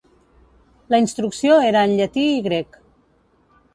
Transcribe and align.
La 0.93 0.99
instrucció 1.03 1.59
era 1.67 1.85
en 1.91 1.95
llatí 2.01 2.25
i 2.39 2.43
grec. 2.49 2.81